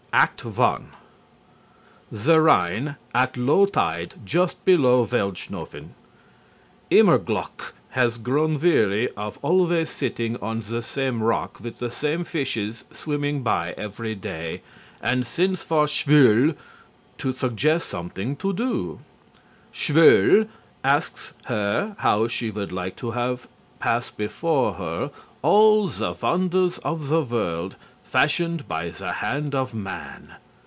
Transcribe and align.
ACT 0.13 0.45
I 0.59 0.79
The 2.11 2.41
Rhine 2.41 2.97
at 3.15 3.37
Low 3.37 3.65
Tide 3.65 4.15
Just 4.25 4.63
Below 4.65 5.05
Weldschnoffen. 5.07 5.91
Immerglück 6.91 7.71
has 7.91 8.17
grown 8.17 8.59
weary 8.59 9.07
of 9.15 9.39
always 9.41 9.89
sitting 9.89 10.35
on 10.41 10.63
the 10.67 10.81
same 10.81 11.23
rock 11.23 11.61
with 11.61 11.79
the 11.79 11.89
same 11.89 12.25
fishes 12.25 12.83
swimming 12.91 13.41
by 13.41 13.73
every 13.77 14.13
day, 14.13 14.61
and 15.01 15.25
sends 15.25 15.63
for 15.63 15.85
Schwül 15.85 16.57
to 17.17 17.31
suggest 17.31 17.87
something 17.87 18.35
to 18.35 18.51
do. 18.51 18.99
Schwül 19.73 20.49
asks 20.83 21.31
her 21.45 21.95
how 21.99 22.27
she 22.27 22.51
would 22.51 22.73
like 22.73 22.97
to 22.97 23.11
have 23.11 23.47
pass 23.79 24.09
before 24.09 24.73
her 24.73 25.09
all 25.41 25.87
the 25.87 26.11
wonders 26.21 26.79
of 26.79 27.07
the 27.07 27.21
world 27.21 27.77
fashioned 28.03 28.67
by 28.67 28.89
the 28.89 29.09
hand 29.13 29.55
of 29.55 29.73
man. 29.73 30.33